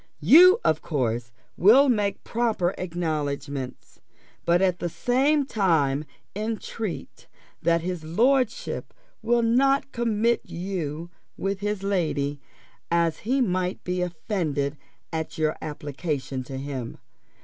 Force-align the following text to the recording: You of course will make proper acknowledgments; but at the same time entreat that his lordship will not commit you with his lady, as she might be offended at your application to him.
You 0.23 0.59
of 0.65 0.81
course 0.81 1.31
will 1.55 1.87
make 1.87 2.23
proper 2.23 2.73
acknowledgments; 2.75 4.01
but 4.45 4.59
at 4.59 4.79
the 4.79 4.89
same 4.89 5.45
time 5.45 6.05
entreat 6.35 7.27
that 7.61 7.81
his 7.81 8.03
lordship 8.03 8.95
will 9.21 9.43
not 9.43 9.91
commit 9.91 10.41
you 10.43 11.11
with 11.37 11.59
his 11.59 11.83
lady, 11.83 12.41
as 12.89 13.19
she 13.19 13.41
might 13.41 13.83
be 13.83 14.01
offended 14.01 14.75
at 15.13 15.37
your 15.37 15.55
application 15.61 16.43
to 16.45 16.57
him. 16.57 16.97